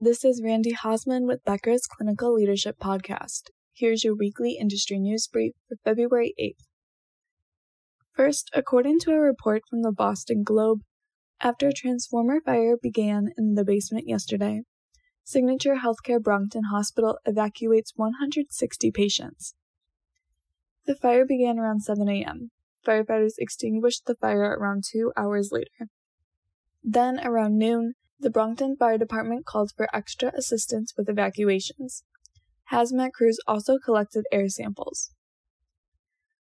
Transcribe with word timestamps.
This 0.00 0.24
is 0.24 0.40
Randy 0.44 0.74
Hosman 0.74 1.26
with 1.26 1.44
Becker's 1.44 1.88
Clinical 1.88 2.32
Leadership 2.32 2.78
Podcast. 2.78 3.50
Here's 3.72 4.04
your 4.04 4.14
weekly 4.14 4.52
industry 4.52 5.00
news 5.00 5.26
brief 5.26 5.54
for 5.68 5.74
February 5.84 6.34
8th. 6.40 6.68
First, 8.12 8.48
according 8.54 9.00
to 9.00 9.10
a 9.10 9.18
report 9.18 9.62
from 9.68 9.82
the 9.82 9.90
Boston 9.90 10.44
Globe, 10.44 10.82
after 11.40 11.66
a 11.66 11.72
transformer 11.72 12.40
fire 12.40 12.76
began 12.80 13.30
in 13.36 13.54
the 13.54 13.64
basement 13.64 14.06
yesterday, 14.06 14.60
Signature 15.24 15.78
Healthcare 15.82 16.22
Brockton 16.22 16.66
Hospital 16.70 17.18
evacuates 17.26 17.94
160 17.96 18.92
patients. 18.92 19.56
The 20.86 20.94
fire 20.94 21.26
began 21.26 21.58
around 21.58 21.80
7 21.80 22.08
a.m. 22.08 22.52
Firefighters 22.86 23.34
extinguished 23.38 24.06
the 24.06 24.14
fire 24.14 24.56
around 24.56 24.84
two 24.88 25.12
hours 25.16 25.50
later. 25.50 25.88
Then, 26.84 27.18
around 27.18 27.58
noon, 27.58 27.94
the 28.20 28.30
Brockton 28.30 28.76
Fire 28.76 28.98
Department 28.98 29.46
called 29.46 29.70
for 29.76 29.88
extra 29.94 30.32
assistance 30.34 30.92
with 30.96 31.08
evacuations. 31.08 32.02
Hazmat 32.72 33.12
crews 33.12 33.38
also 33.46 33.78
collected 33.78 34.24
air 34.32 34.48
samples. 34.48 35.12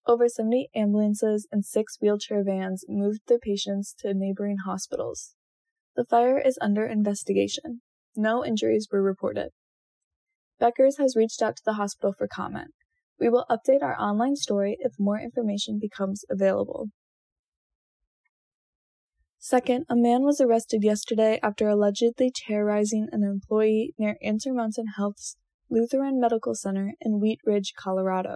Over 0.06 0.28
70 0.28 0.70
ambulances 0.76 1.48
and 1.52 1.64
six 1.64 1.98
wheelchair 2.02 2.44
vans 2.44 2.84
moved 2.90 3.22
the 3.28 3.40
patients 3.40 3.96
to 4.00 4.14
neighboring 4.14 4.58
hospitals. 4.66 5.36
The 5.96 6.04
fire 6.04 6.40
is 6.40 6.58
under 6.62 6.86
investigation. 6.86 7.82
No 8.16 8.44
injuries 8.46 8.88
were 8.92 9.02
reported. 9.02 9.50
Becker's 10.60 10.98
has 10.98 11.16
reached 11.16 11.42
out 11.42 11.56
to 11.58 11.64
the 11.66 11.74
hospital 11.74 12.14
for 12.18 12.28
comment. 12.28 12.72
We 13.20 13.30
will 13.30 13.46
update 13.50 13.82
our 13.82 14.00
online 14.00 14.36
story 14.36 14.78
if 14.80 14.94
more 15.00 15.20
information 15.20 15.80
becomes 15.80 16.26
available. 16.30 16.90
Second, 19.44 19.88
a 19.90 19.96
man 19.96 20.22
was 20.22 20.40
arrested 20.40 20.84
yesterday 20.84 21.40
after 21.42 21.68
allegedly 21.68 22.30
terrorizing 22.30 23.08
an 23.12 23.24
employee 23.24 23.96
near 23.98 24.16
Intermountain 24.22 24.86
Health's 24.98 25.36
Lutheran 25.68 26.20
Medical 26.20 26.54
Center 26.54 26.94
in 27.02 27.20
Wheat 27.20 27.40
Ridge, 27.44 27.74
Colorado. 27.76 28.36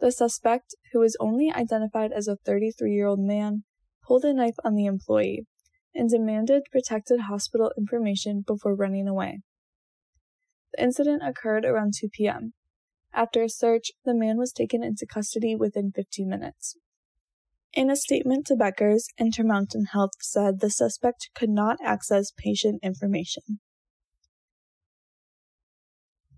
The 0.00 0.10
suspect, 0.12 0.74
who 0.92 1.00
was 1.00 1.14
only 1.20 1.52
identified 1.52 2.10
as 2.10 2.26
a 2.26 2.36
33 2.36 2.90
year 2.90 3.06
old 3.06 3.20
man, 3.20 3.64
pulled 4.02 4.24
a 4.24 4.32
knife 4.32 4.56
on 4.64 4.76
the 4.76 4.86
employee 4.86 5.44
and 5.94 6.08
demanded 6.08 6.62
protected 6.72 7.20
hospital 7.28 7.70
information 7.76 8.44
before 8.46 8.74
running 8.74 9.06
away. 9.06 9.40
The 10.72 10.84
incident 10.84 11.20
occurred 11.22 11.66
around 11.66 11.92
2 12.00 12.08
p.m. 12.14 12.54
After 13.12 13.42
a 13.42 13.50
search, 13.50 13.90
the 14.06 14.14
man 14.14 14.38
was 14.38 14.52
taken 14.52 14.82
into 14.82 15.04
custody 15.04 15.54
within 15.54 15.92
15 15.94 16.26
minutes. 16.30 16.78
In 17.76 17.90
a 17.90 17.96
statement 17.96 18.46
to 18.46 18.56
Becker's, 18.56 19.06
Intermountain 19.18 19.84
Health 19.92 20.12
said 20.18 20.60
the 20.60 20.70
suspect 20.70 21.28
could 21.34 21.50
not 21.50 21.76
access 21.84 22.32
patient 22.34 22.80
information. 22.82 23.60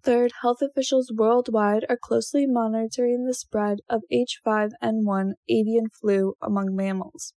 Third, 0.02 0.32
health 0.42 0.60
officials 0.62 1.12
worldwide 1.14 1.86
are 1.88 1.96
closely 1.96 2.44
monitoring 2.44 3.22
the 3.22 3.34
spread 3.34 3.78
of 3.88 4.02
H5N1 4.12 5.34
avian 5.48 5.86
flu 6.00 6.34
among 6.42 6.74
mammals. 6.74 7.34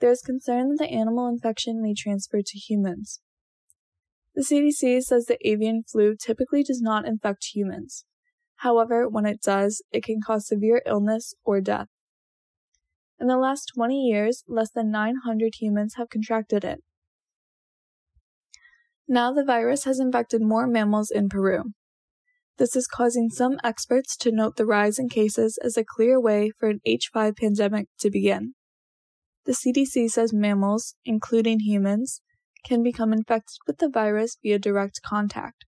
There 0.00 0.10
is 0.10 0.20
concern 0.20 0.68
that 0.68 0.76
the 0.80 0.92
animal 0.92 1.28
infection 1.28 1.80
may 1.80 1.94
transfer 1.94 2.42
to 2.44 2.58
humans. 2.58 3.20
The 4.34 4.42
CDC 4.42 5.00
says 5.00 5.24
the 5.24 5.38
avian 5.48 5.82
flu 5.82 6.14
typically 6.14 6.62
does 6.62 6.82
not 6.82 7.06
infect 7.06 7.54
humans. 7.54 8.04
However, 8.56 9.08
when 9.08 9.24
it 9.24 9.40
does, 9.40 9.82
it 9.92 10.04
can 10.04 10.20
cause 10.20 10.46
severe 10.46 10.82
illness 10.84 11.32
or 11.42 11.62
death. 11.62 11.88
In 13.22 13.28
the 13.28 13.36
last 13.36 13.70
20 13.76 13.94
years, 13.94 14.42
less 14.48 14.72
than 14.72 14.90
900 14.90 15.52
humans 15.60 15.94
have 15.96 16.10
contracted 16.10 16.64
it. 16.64 16.80
Now 19.06 19.32
the 19.32 19.44
virus 19.44 19.84
has 19.84 20.00
infected 20.00 20.42
more 20.42 20.66
mammals 20.66 21.08
in 21.08 21.28
Peru. 21.28 21.70
This 22.58 22.74
is 22.74 22.88
causing 22.88 23.28
some 23.28 23.60
experts 23.62 24.16
to 24.16 24.32
note 24.32 24.56
the 24.56 24.66
rise 24.66 24.98
in 24.98 25.08
cases 25.08 25.56
as 25.62 25.76
a 25.76 25.84
clear 25.84 26.20
way 26.20 26.50
for 26.58 26.68
an 26.68 26.80
H5 26.84 27.36
pandemic 27.36 27.86
to 28.00 28.10
begin. 28.10 28.54
The 29.46 29.52
CDC 29.52 30.10
says 30.10 30.32
mammals, 30.32 30.96
including 31.04 31.60
humans, 31.60 32.22
can 32.66 32.82
become 32.82 33.12
infected 33.12 33.58
with 33.68 33.78
the 33.78 33.88
virus 33.88 34.36
via 34.42 34.58
direct 34.58 35.00
contact. 35.00 35.64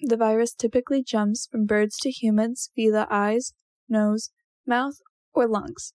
The 0.00 0.16
virus 0.16 0.52
typically 0.52 1.04
jumps 1.04 1.46
from 1.48 1.64
birds 1.64 1.96
to 1.98 2.10
humans 2.10 2.70
via 2.74 2.90
the 2.90 3.06
eyes, 3.08 3.52
nose, 3.88 4.30
mouth, 4.66 4.96
or 5.32 5.46
lungs. 5.46 5.92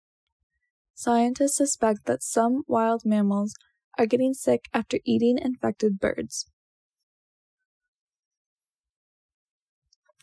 Scientists 0.99 1.57
suspect 1.57 2.07
that 2.07 2.23
some 2.23 2.63
wild 2.67 3.03
mammals 3.05 3.53
are 3.99 4.07
getting 4.07 4.33
sick 4.33 4.61
after 4.73 4.97
eating 5.05 5.37
infected 5.37 5.99
birds. 5.99 6.49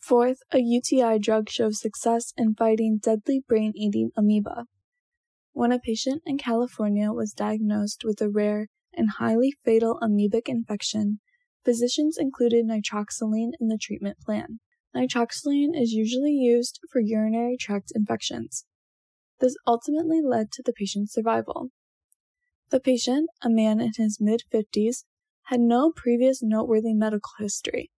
Fourth, 0.03 0.39
a 0.51 0.59
UTI 0.59 1.21
drug 1.21 1.49
shows 1.49 1.81
success 1.81 2.33
in 2.37 2.57
fighting 2.57 2.99
deadly 3.01 3.45
brain 3.47 3.71
eating 3.77 4.11
amoeba. 4.17 4.65
When 5.53 5.71
a 5.71 5.79
patient 5.79 6.23
in 6.27 6.39
California 6.39 7.12
was 7.12 7.33
diagnosed 7.33 8.03
with 8.05 8.21
a 8.21 8.29
rare 8.29 8.67
and 8.93 9.11
highly 9.19 9.55
fatal 9.65 10.01
amoebic 10.03 10.49
infection, 10.49 11.21
physicians 11.65 12.19
included 12.19 12.67
nitroxoline 12.67 13.53
in 13.61 13.69
the 13.69 13.79
treatment 13.81 14.19
plan. 14.19 14.59
Nitroxoline 14.93 15.81
is 15.81 15.93
usually 15.93 16.33
used 16.33 16.81
for 16.91 16.99
urinary 16.99 17.56
tract 17.56 17.93
infections. 17.95 18.65
This 19.44 19.59
ultimately 19.66 20.22
led 20.22 20.50
to 20.53 20.62
the 20.62 20.72
patient's 20.72 21.12
survival. 21.12 21.69
The 22.71 22.81
patient, 22.81 23.28
a 23.43 23.50
man 23.50 23.78
in 23.78 23.91
his 23.94 24.16
mid 24.19 24.44
50s, 24.50 25.05
had 25.49 25.60
no 25.60 25.93
previous 25.94 26.43
noteworthy 26.43 26.94
medical 26.94 27.32
history. 27.38 27.91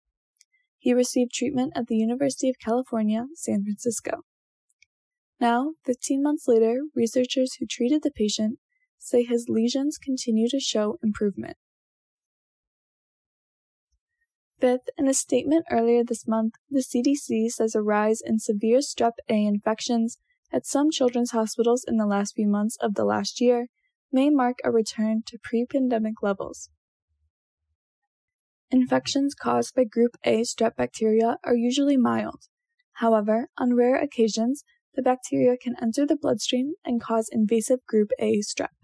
He 0.77 0.93
received 0.93 1.31
treatment 1.31 1.71
at 1.73 1.87
the 1.87 1.95
University 1.95 2.49
of 2.49 2.59
California, 2.59 3.27
San 3.33 3.63
Francisco. 3.63 4.23
Now, 5.39 5.75
15 5.85 6.21
months 6.21 6.49
later, 6.49 6.81
researchers 6.93 7.53
who 7.53 7.65
treated 7.65 8.03
the 8.03 8.11
patient 8.11 8.59
say 8.97 9.23
his 9.23 9.45
lesions 9.47 9.97
continue 9.97 10.49
to 10.49 10.59
show 10.59 10.99
improvement. 11.01 11.55
Fifth, 14.59 14.89
in 14.97 15.07
a 15.07 15.13
statement 15.13 15.65
earlier 15.71 16.03
this 16.03 16.27
month, 16.27 16.55
the 16.69 16.83
CDC 16.83 17.51
says 17.51 17.73
a 17.73 17.81
rise 17.81 18.19
in 18.19 18.37
severe 18.37 18.79
strep 18.79 19.13
A 19.29 19.45
infections 19.45 20.17
at 20.51 20.65
some 20.65 20.91
children's 20.91 21.31
hospitals 21.31 21.83
in 21.87 21.97
the 21.97 22.05
last 22.05 22.35
few 22.35 22.47
months 22.47 22.77
of 22.79 22.95
the 22.95 23.05
last 23.05 23.41
year 23.41 23.67
may 24.11 24.29
mark 24.29 24.57
a 24.63 24.71
return 24.71 25.23
to 25.27 25.37
pre 25.41 25.65
pandemic 25.65 26.21
levels. 26.21 26.69
Infections 28.69 29.33
caused 29.33 29.75
by 29.75 29.83
group 29.85 30.17
A 30.23 30.41
strep 30.41 30.75
bacteria 30.75 31.37
are 31.43 31.55
usually 31.55 31.97
mild. 31.97 32.47
However, 32.93 33.49
on 33.57 33.75
rare 33.75 33.95
occasions, 33.95 34.63
the 34.93 35.01
bacteria 35.01 35.55
can 35.57 35.75
enter 35.81 36.05
the 36.05 36.17
bloodstream 36.17 36.73
and 36.83 37.01
cause 37.01 37.29
invasive 37.31 37.85
group 37.85 38.09
A 38.19 38.39
strep. 38.39 38.75